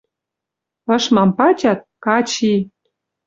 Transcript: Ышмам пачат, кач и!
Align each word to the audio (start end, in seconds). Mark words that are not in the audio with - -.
Ышмам 0.95 1.29
пачат, 1.37 1.79
кач 2.05 2.29
и! 2.53 2.55